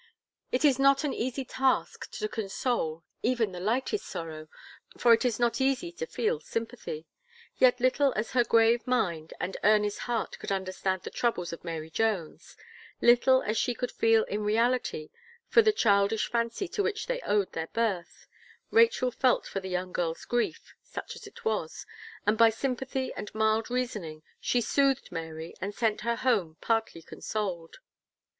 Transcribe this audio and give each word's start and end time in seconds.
It 0.51 0.65
is 0.65 0.79
not 0.79 1.03
an 1.03 1.13
easy 1.13 1.45
task 1.45 2.09
to 2.13 2.27
console, 2.27 3.03
even 3.21 3.51
the 3.51 3.59
lightest 3.59 4.07
sorrow, 4.07 4.47
for 4.97 5.13
it 5.13 5.23
is 5.23 5.37
not 5.39 5.61
easy 5.61 5.91
to 5.91 6.07
feel 6.07 6.39
sympathy. 6.39 7.05
Yet 7.59 7.79
little 7.79 8.11
as 8.15 8.31
her 8.31 8.43
grave 8.43 8.87
mind, 8.87 9.31
and 9.39 9.57
earnest 9.63 9.99
heart 10.09 10.39
could 10.39 10.51
understand 10.51 11.03
the 11.03 11.11
troubles 11.11 11.53
of 11.53 11.63
Mary 11.63 11.91
Jones, 11.91 12.57
little 12.99 13.43
as 13.43 13.59
she 13.59 13.75
could 13.75 13.91
feel 13.91 14.23
in 14.23 14.41
reality 14.43 15.11
for 15.49 15.61
the 15.61 15.71
childish 15.71 16.31
fancy 16.31 16.67
to 16.69 16.81
which 16.81 17.05
they 17.05 17.21
owed 17.21 17.51
their 17.53 17.67
birth, 17.67 18.25
Rachel 18.71 19.11
felt 19.11 19.45
for 19.45 19.59
the 19.59 19.69
young 19.69 19.91
girl's 19.91 20.25
grief, 20.25 20.73
such 20.81 21.15
as 21.15 21.27
it 21.27 21.45
was, 21.45 21.85
and 22.25 22.39
by 22.39 22.49
sympathy 22.49 23.13
and 23.13 23.31
mild 23.35 23.69
reasoning, 23.69 24.23
she 24.39 24.61
soothed 24.61 25.11
Mary, 25.11 25.53
and 25.61 25.75
sent 25.75 26.01
her 26.01 26.15
home 26.15 26.57
partly 26.59 27.03
consoled. 27.03 27.77